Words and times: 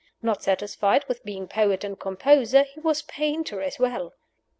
Not 0.23 0.41
satisfied 0.41 1.05
with 1.07 1.23
being 1.23 1.47
poet 1.47 1.83
and 1.83 1.99
composer, 1.99 2.63
he 2.63 2.79
was 2.79 3.03
painter 3.03 3.61
as 3.61 3.77
well. 3.77 4.15